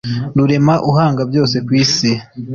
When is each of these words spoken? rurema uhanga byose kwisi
rurema 0.37 0.75
uhanga 0.89 1.21
byose 1.29 1.55
kwisi 1.67 2.09